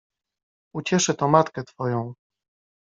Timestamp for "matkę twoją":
1.27-2.13